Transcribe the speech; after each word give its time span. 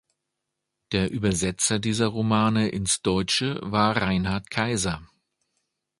Der 0.93 1.11
Übersetzer 1.11 1.77
dieser 1.77 2.07
Romane 2.07 2.69
ins 2.69 3.03
Deutsche 3.03 3.59
war 3.61 3.97
Reinhard 3.97 4.49
Kaiser. 4.49 5.07